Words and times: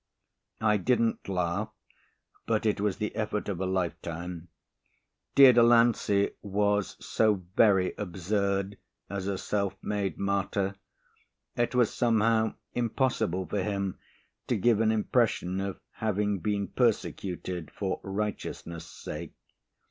I 0.61 0.77
didn't 0.77 1.29
laugh, 1.29 1.69
but 2.47 2.65
it 2.65 2.81
was 2.81 2.97
the 2.97 3.15
effort 3.15 3.47
of 3.47 3.61
a 3.61 3.67
lifetime. 3.67 4.47
Dear 5.35 5.53
Delancey 5.53 6.31
was 6.41 6.97
so 6.99 7.43
very 7.55 7.93
absurd 7.99 8.79
as 9.11 9.27
a 9.27 9.37
self 9.37 9.77
made 9.83 10.17
martyr. 10.17 10.73
It 11.55 11.75
was 11.75 11.93
somehow 11.93 12.55
impossible 12.73 13.45
for 13.45 13.61
him 13.61 13.99
to 14.47 14.55
give 14.57 14.81
an 14.81 14.91
impression 14.91 15.59
of 15.61 15.79
having 15.91 16.39
been 16.39 16.69
persecuted 16.69 17.69
for 17.69 17.99
righteousness' 18.01 18.87
sake. 18.89 19.35